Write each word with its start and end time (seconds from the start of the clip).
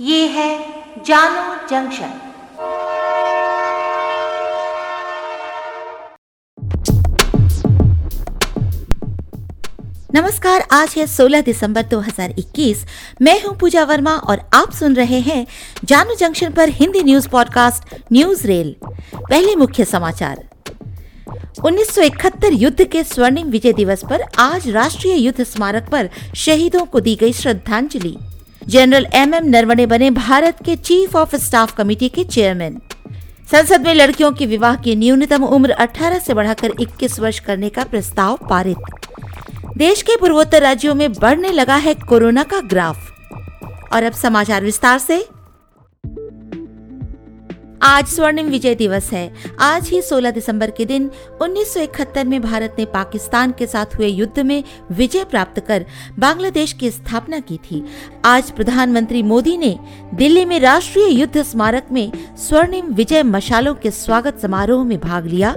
ये 0.00 0.26
है 0.26 0.48
जानो 1.06 1.68
जंक्शन। 1.68 2.20
नमस्कार, 10.14 10.60
आज 10.72 10.94
है 10.96 11.06
16 11.06 11.40
दिसंबर 11.40 11.82
2021 11.82 12.84
मैं 13.22 13.42
हूँ 13.42 13.56
पूजा 13.58 13.84
वर्मा 13.84 14.16
और 14.16 14.42
आप 14.54 14.72
सुन 14.72 14.94
रहे 14.94 15.20
हैं 15.20 15.46
जानू 15.84 16.14
जंक्शन 16.14 16.52
पर 16.52 16.68
Hindi 16.68 17.02
news 17.02 17.28
podcast 17.28 17.94
news 18.12 18.46
rail. 18.46 18.76
पहले 19.14 19.56
मुख्य 19.56 19.84
समाचार। 19.84 20.44
1971 21.64 22.52
युद्ध 22.52 22.84
के 22.84 23.04
स्वर्णिम 23.04 23.46
विजय 23.46 23.72
दिवस 23.72 24.04
पर 24.10 24.24
आज 24.38 24.68
राष्ट्रीय 24.68 25.14
युद्ध 25.14 25.44
स्मारक 25.44 25.88
पर 25.88 26.10
शहीदों 26.36 26.84
को 26.84 27.00
दी 27.00 27.16
गई 27.16 27.32
श्रद्धांजलि। 27.32 28.16
जनरल 28.68 29.06
एम 29.14 29.34
एम 29.34 29.44
नरवणे 29.44 29.86
बने 29.86 30.10
भारत 30.10 30.58
के 30.64 30.76
चीफ 30.76 31.16
ऑफ़ 31.16 31.34
स्टाफ 31.36 31.74
कमेटी 31.76 32.08
के 32.08 32.24
चेयरमैन। 32.24 32.80
संसद 33.50 33.80
में 33.80 33.94
लड़कियों 33.94 34.30
के 34.32 34.46
विवाह 34.46 34.76
की 34.76 34.94
न्यूनतम 34.96 35.44
उम्र 35.44 35.70
18 35.70 36.18
से 36.18 36.34
बढ़ाकर 36.34 36.72
21 36.80 37.18
वर्ष 37.20 37.38
करने 37.38 37.68
का 37.68 37.84
प्रस्ताव 37.84 38.38
पारित। 38.50 38.76
देश 39.76 40.02
के 40.02 40.16
पूर्वोत्तर 40.16 40.62
राज्यों 40.62 40.94
में 40.94 41.12
बढ़ने 41.12 41.50
लगा 41.52 41.76
है 41.76 41.94
कोरोना 41.94 42.42
का 42.42 42.60
ग्राफ। 42.60 43.12
और 43.92 44.02
अब 44.02 44.12
समाचार 44.12 44.64
विस्तार 44.64 44.98
से 44.98 45.24
आज 47.86 48.06
स्वर्णिम 48.06 48.46
विजय 48.46 48.74
दिवस 48.74 49.10
है। 49.12 49.34
आज 49.60 49.88
ही 49.88 50.02
16 50.02 50.30
दिसंबर 50.30 50.70
के 50.70 50.84
दिन 50.84 51.10
1971 51.42 52.24
में 52.24 52.42
भारत 52.42 52.76
ने 52.78 52.84
पाकिस्तान 52.84 53.52
के 53.58 53.66
साथ 53.66 53.96
हुए 53.98 54.06
युद्ध 54.06 54.38
में 54.38 54.64
विजय 54.92 55.24
प्राप्त 55.24 55.60
कर 55.60 55.84
बांग्लादेश 56.18 56.72
की 56.72 56.90
स्थापना 56.90 57.40
की 57.40 57.56
थी। 57.56 57.84
आज 58.24 58.50
प्रधानमंत्री 58.50 59.22
मोदी 59.22 59.56
ने 59.56 59.78
दिल्ली 60.14 60.44
में 60.44 60.60
राष्ट्रीय 60.60 61.20
युद्ध 61.20 61.42
स्मारक 61.42 61.86
में 61.92 62.12
स्वर्णिम 62.36 62.86
विजय 62.86 63.22
मशालों 63.22 63.74
के 63.74 63.90
स्वागत 63.90 64.38
समारोह 64.38 64.84
में 64.84 64.98
भाग 65.00 65.26
लिया 65.26 65.54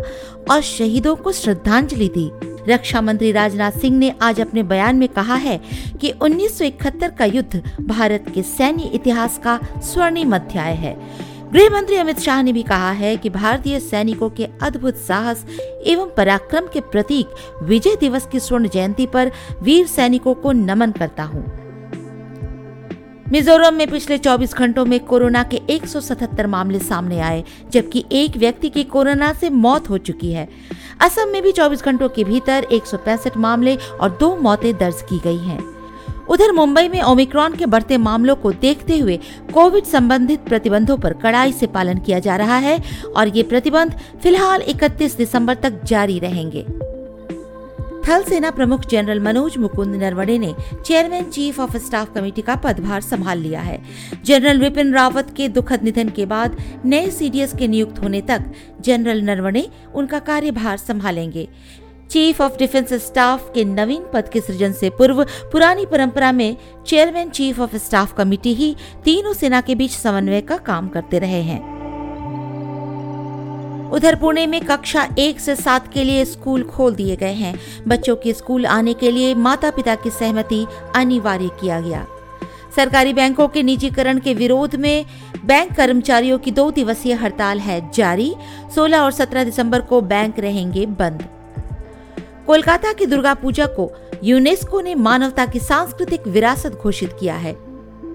और 0.51 0.61
शहीदों 0.61 1.15
को 1.15 1.31
श्रद्धांजलि 1.31 2.07
दी। 2.17 2.29
रक्षा 2.73 3.01
मंत्री 3.01 3.31
राजनाथ 3.31 3.71
सिंह 3.71 3.97
ने 3.97 4.13
आज 4.21 4.41
अपने 4.41 4.63
बयान 4.63 4.95
में 4.95 5.07
कहा 5.09 5.35
है 5.35 5.61
कि 6.01 6.13
1971 6.21 7.15
का 7.15 7.25
युद्ध 7.25 7.63
भारत 7.81 8.25
के 8.35 8.43
सैन्य 8.43 8.91
इतिहास 8.93 9.39
का 9.43 9.59
स्वर्णिम 9.83 10.35
अध्याय 10.35 10.73
है। 10.73 11.36
गृह 11.53 11.69
मंत्री 11.69 11.95
अमित 11.95 12.19
शाह 12.19 12.41
ने 12.41 12.51
भी 12.53 12.61
कहा 12.63 12.91
है 12.91 13.15
कि 13.17 13.29
भारतीय 13.29 13.79
सैनिकों 13.79 14.29
के 14.29 14.47
अद्भुत 14.61 14.95
साहस 14.97 15.45
एवं 15.87 16.09
पराक्रम 16.17 16.65
के 16.73 16.81
प्रतीक 16.81 17.63
विजय 17.63 17.95
दिवस 17.95 18.27
की 18.27 18.39
स्वर्ण 18.39 18.67
जयंती 18.67 19.05
पर 19.07 19.31
वीर 19.61 19.85
सैनिकों 19.87 20.33
को 20.33 20.51
नमन 20.51 20.91
करता 20.91 21.23
हूँ 21.23 21.45
मिजोरम 23.31 23.73
में 23.73 23.87
पिछले 23.87 24.17
24 24.17 24.53
घंटों 24.55 24.85
में 24.85 24.99
कोरोना 24.99 25.43
के 25.43 25.61
177 25.69 26.45
मामले 26.45 26.79
सामने 26.79 27.19
आए, 27.19 27.43
जबकि 27.71 28.03
एक 28.11 28.37
व्यक्ति 28.37 28.69
की 28.69 28.83
कोरोना 28.83 29.31
से 29.33 29.49
मौत 29.49 29.89
हो 29.89 29.97
चुकी 29.97 30.31
है 30.31 30.47
असम 31.01 31.29
में 31.29 31.41
भी 31.43 31.51
24 31.51 31.83
घंटों 31.83 32.09
के 32.09 32.23
भीतर 32.23 32.67
एक 32.71 32.85
सौ 32.85 32.97
पैंसठ 32.97 33.37
मामले 33.37 33.75
और 33.75 34.17
दो 34.19 34.35
मौतें 34.35 34.73
दर्ज 34.77 35.01
की 35.01 35.19
गई 35.19 35.37
हैं। 35.37 35.76
उधर 36.29 36.51
मुंबई 36.51 36.87
में 36.87 37.01
ओमिक्रॉन 37.01 37.55
के 37.55 37.65
बढ़ते 37.65 37.97
मामलों 37.97 38.35
को 38.35 38.51
देखते 38.51 38.97
हुए 38.97 39.19
कोविड 39.53 39.83
संबंधित 39.83 40.39
प्रतिबंधों 40.39 40.97
पर 40.97 41.13
कड़ाई 41.13 41.51
से 41.51 41.67
पालन 41.67 41.97
किया 41.97 42.19
जा 42.19 42.35
रहा 42.35 42.57
है 42.57 42.81
और 43.15 43.27
ये 43.27 43.43
प्रतिबंध 43.43 43.97
फ़िलहाल 44.23 44.61
31 44.61 45.17
दिसंबर 45.17 45.55
तक 45.55 45.83
जारी 45.83 46.19
रहेंगे। 46.19 46.65
थल 48.07 48.23
सेना 48.23 48.49
प्रमुख 48.51 48.85
जनरल 48.87 49.19
मनोज 49.19 49.57
मुकुंद 49.57 49.95
नरवणे 49.95 50.37
ने 50.37 50.53
chairman 50.85 51.23
chief 51.23 51.59
of 51.59 51.75
staff 51.77 52.13
committee 52.13 52.41
का 52.41 52.55
पदभार 52.55 53.01
संभाल 53.01 53.39
लिया 53.39 53.61
है। 53.61 53.79
जनरल 54.25 54.59
विपिन 54.59 54.93
रावत 54.93 55.33
के 55.37 55.47
दुखद 55.47 55.83
निधन 55.83 56.09
के 56.09 56.25
बाद 56.25 56.55
नए 56.85 57.09
सीडीएस 57.09 57.53
के 57.53 57.67
नियुक्त 57.67 57.99
होने 57.99 58.21
तक 58.21 58.45
जनरल 58.81 59.21
नरवणे 59.21 59.67
उनका 59.95 60.19
कार्यभार 60.19 60.77
संभालेंगे। 60.77 61.47
चीफ 62.09 62.41
ऑफ़ 62.41 62.57
डिफेंस 62.57 62.93
स्टाफ 62.93 63.51
के 63.53 63.63
नवीन 63.65 64.03
पद 64.13 64.29
के 64.29 64.41
सृजन 64.41 64.71
से 64.71 64.89
पूर्व 64.89 65.23
पुरानी 65.23 65.85
परंपरा 65.85 66.31
में 66.31 66.57
chairman 66.87 67.29
chief 67.29 67.59
of 67.59 67.75
staff 67.75 68.13
committee 68.13 68.53
ही 68.53 68.75
तीनों 69.03 69.33
सेना 69.33 69.61
के 69.61 69.75
बीच 69.75 69.91
समन्वय 69.91 70.41
का 70.41 70.57
काम 70.57 70.87
करते 70.87 71.19
रहे 71.19 71.41
हैं। 71.41 71.77
उधर 73.91 74.15
पुणे 74.15 74.47
में 74.47 74.61
कक्षा 74.61 75.07
एक 75.19 75.39
से 75.39 75.55
सात 75.55 75.93
के 75.93 76.03
लिए 76.03 76.25
स्कूल 76.25 76.63
खोल 76.63 76.95
दिए 76.95 77.15
गए 77.15 77.33
हैं। 77.33 77.59
बच्चों 77.87 78.15
के 78.15 78.33
स्कूल 78.33 78.65
आने 78.65 78.93
के 78.93 79.11
लिए 79.11 79.35
माता 79.35 79.71
पिता 79.71 79.95
की 79.95 80.09
सहमति 80.09 80.65
अनिवार्य 80.95 81.47
किया 81.47 81.81
गया। 81.81 82.05
सरकारी 82.75 83.13
बैंकों 83.13 83.47
के 83.47 83.63
निजीकरण 83.63 84.19
के 84.19 84.33
विरोध 84.33 84.75
में 84.75 85.05
बैंक 85.45 85.75
कर्मचारियों 85.75 86.39
की 86.39 86.51
दो 86.51 86.71
दिवसीय 86.71 87.13
हड़ताल 87.13 87.59
है 87.59 87.91
जारी। 87.91 88.35
16 88.75 88.99
और 88.99 89.11
17 89.11 89.43
दिसंबर 89.43 89.81
को 89.81 90.01
बैंक 90.01 90.39
रहेंगे 90.39 90.85
बंद। 90.85 91.36
कोलकाता 92.47 92.91
की 92.93 93.05
दुर्गा 93.05 93.33
पूजा 93.33 93.65
को 93.65 93.91
यूनेस्को 94.23 94.81
ने 94.81 94.95
मानवता 94.95 95.45
की 95.45 95.59
सांस्कृतिक 95.59 96.27
विरासत 96.27 96.71
घोषित 96.71 97.15
किया 97.19 97.35
है। 97.35 97.55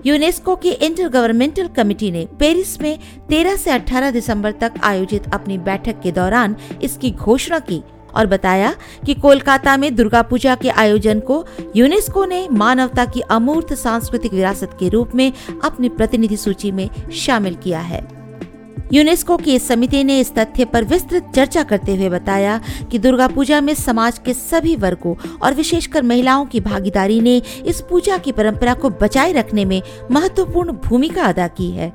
यूनेस्को 0.07 0.57
की 0.57 0.71
इंटर 0.71 1.09
गवर्नमेंटल 1.09 1.67
कमेटी 1.69 2.11
ने 2.11 2.27
पेरिस 2.39 2.81
में 2.81 2.99
13 3.29 3.57
से 3.57 3.71
18 3.71 4.11
दिसंबर 4.11 4.53
तक 4.53 4.73
आयोजित 4.83 5.25
अपनी 5.35 5.59
बैठक 5.59 6.01
के 6.01 6.13
दौरान 6.13 6.57
इसकी 6.83 7.11
घोषणा 7.11 7.59
की 7.59 7.83
और 8.15 8.27
बताया 8.27 8.75
कि 9.07 9.15
कोलकाता 9.15 9.77
में 9.77 9.95
दुर्गा 9.95 10.23
पूजा 10.23 10.55
के 10.55 10.69
आयोजन 10.69 11.21
को 11.21 11.45
यूनेस्को 11.77 12.25
ने 12.25 12.49
मानवता 12.53 13.05
की 13.05 13.21
अमूर्त 13.21 13.75
सांस्कृतिक 13.75 14.33
विरासत 14.33 14.77
के 14.81 14.89
रूप 14.89 15.15
में 15.15 15.33
अपनी 15.65 15.89
प्रतिनिधि 15.89 16.37
सूची 16.37 16.73
में 16.73 16.89
शामिल 17.11 17.55
किया 17.55 17.81
है। 17.81 18.22
यूनेस्को 18.93 19.37
की 19.37 19.55
इस 19.55 19.67
समिति 19.69 20.03
ने 20.05 20.19
इस 20.21 20.35
तथ्य 20.35 20.65
पर 20.65 20.85
विस्तृत 20.85 21.31
चर्चा 21.35 21.63
करते 21.63 21.95
हुए 21.95 22.09
बताया 22.09 22.61
कि 22.91 22.99
दुर्गा 22.99 23.29
पूजा 23.29 23.61
में 23.61 23.75
समाज 23.75 24.19
के 24.19 24.35
सभी 24.35 24.77
वर्गों 24.77 25.15
और 25.39 25.55
विशेषकर 25.55 26.03
महिलाओं 26.03 26.47
की 26.47 26.61
भागीदारी 26.61 27.21
ने 27.21 27.37
इस 27.67 27.81
पूजा 27.81 28.19
की 28.19 28.33
परंपरा 28.33 28.75
को 28.75 28.91
बचाए 28.91 29.33
रखने 29.33 29.65
में 29.65 29.81
महत्वपूर्ण 30.11 30.73
भूमिका 30.73 31.23
अदा 31.23 31.49
की 31.49 31.71
है। 31.71 31.93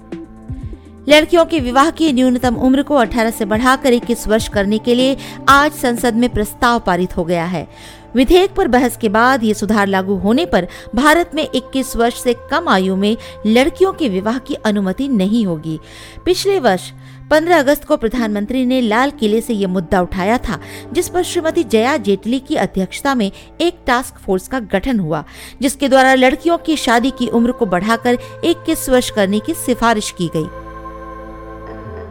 लड़कियों 1.09 1.45
के 1.45 1.59
विवाह 1.59 1.89
की 1.89 2.11
न्यूनतम 2.13 2.55
उम्र 2.55 2.83
को 2.83 2.95
18 2.95 3.31
से 3.31 3.45
बढ़ाकर 3.45 3.93
21 3.93 4.27
वर्ष 4.27 4.47
करने 4.47 4.77
के 4.77 4.95
लिए 4.95 5.15
आज 5.49 5.71
संसद 5.71 6.15
में 6.15 6.29
प्रस्ताव 6.29 6.79
पारित 6.79 7.17
हो 7.17 7.23
गया 7.25 7.45
है। 7.45 7.67
विधेयक 8.15 8.53
पर 8.55 8.67
बहस 8.67 8.97
के 8.97 9.09
बाद 9.09 9.43
ये 9.43 9.53
सुधार 9.53 9.87
लागू 9.87 10.15
होने 10.15 10.45
पर 10.45 10.67
भारत 10.95 11.31
में 11.35 11.47
21 11.55 11.95
वर्ष 11.95 12.21
से 12.23 12.35
कम 12.51 12.67
आयु 12.69 12.95
में 12.95 13.17
लड़कियों 13.45 13.93
के 13.93 14.09
विवाह 14.09 14.37
की 14.37 14.53
अनुमति 14.55 15.07
नहीं 15.07 15.45
होगी। 15.45 15.79
पिछले 16.25 16.59
वर्ष 16.59 16.91
15 17.31 17.59
अगस्त 17.59 17.83
को 17.83 17.97
प्रधानमंत्री 17.97 18.65
ने 18.65 18.81
लाल 18.81 19.11
किले 19.11 19.41
से 19.41 19.53
ये 19.53 19.67
मुद्दा 19.67 20.01
उठाया 20.01 20.37
था, 20.37 20.59
जिस 20.93 21.09
पर 21.09 21.23
श्रीमती 21.23 21.63
जया 21.63 21.97
जेटली 21.97 22.39
की 22.39 22.55
अध्यक्षता 22.55 23.15
में 23.15 23.31
एक 23.61 23.79
टास्क 23.87 24.19
फोर्स 24.19 24.47
का 24.47 24.59
गठन 24.59 24.99
हुआ, 24.99 25.23
जिसके 25.61 25.89
द्वारा 25.89 26.13
लड़कियों 26.13 26.57
की 26.57 26.77
शादी 26.77 27.11
की 27.11 27.27
उम्र 27.27 27.51
को 27.51 27.65
बढ़ाकर 27.65 28.17
21 28.43 28.89
वर्ष 28.89 29.09
करने 29.09 29.39
की 29.39 29.53
सिफारिश 29.53 30.11
की 30.11 30.27
गई। 30.27 30.66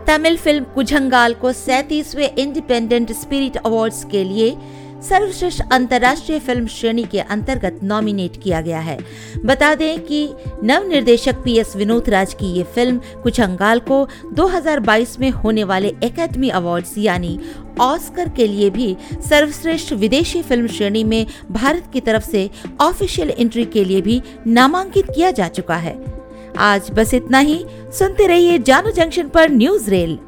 तमिल 0.06 0.36
फ़िल्म 0.36 0.64
कुझंगाल 0.74 1.32
को 1.34 1.52
सैतीसवे 1.52 2.26
इंडिपेंडेंट 2.38 3.12
स्पिरिट 3.12 3.56
अवार्ड्स 3.56 4.04
के 4.04 4.22
लिए 4.24 4.56
सर्वश्रेष्ठ 5.02 5.62
अंतर्राष्ट्रीय 5.72 6.38
फ़िल्म 6.38 6.66
श्रेणी 6.66 7.04
के 7.04 7.20
अंतर्गत 7.20 7.80
नॉमिनेट 7.82 8.36
किया 8.42 8.60
गया 8.60 8.80
है। 8.80 8.98
बता 9.44 9.74
दें 9.74 9.98
कि 10.00 10.28
नव 10.64 10.86
निर्देशक 10.88 11.42
पी 11.44 11.56
एस 11.58 11.74
विनोद 11.76 12.08
राज 12.08 12.34
की 12.34 12.52
ये 12.52 12.62
फ़िल्म 12.74 13.20
कुछ 13.22 13.40
अंगाल 13.40 13.80
को 13.90 14.06
2022 14.34 15.18
में 15.20 15.30
होने 15.30 15.64
वाले 15.64 15.88
एकेडमी 16.04 16.48
अवार्ड्स 16.50 16.96
यानी 16.98 17.38
ऑस्कर 17.80 18.28
के 18.28 18.46
लिए 18.46 18.70
भी 18.70 18.96
सर्वश्रेष्ठ 19.28 19.92
विदेशी 19.92 20.42
फ़िल्म 20.42 20.66
श्रेणी 20.66 21.04
में 21.04 21.26
भारत 21.50 21.90
की 21.92 22.00
तरफ़ 22.00 22.30
से 22.30 22.48
ऑफिशियल 22.80 23.30
एंट्री 23.30 23.64
के 23.64 23.84
लिए 23.84 24.00
भी 24.00 24.22
नामांकित 24.46 25.10
किया 25.10 25.30
जा 25.30 25.48
चुका 25.48 25.76
है। 25.76 26.15
आज 26.58 26.90
बस 26.90 27.14
इतना 27.14 27.38
ही। 27.38 27.64
सुनते 27.98 28.26
रहिए 28.26 28.58
जानू 28.58 28.90
जंक्शन 28.90 29.28
पर 29.28 29.50
न्यूज़ 29.50 29.90
रेल। 29.90 30.18